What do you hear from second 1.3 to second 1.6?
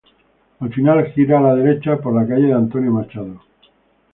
a la